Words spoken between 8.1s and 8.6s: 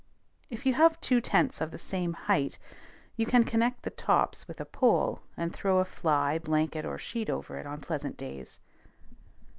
days.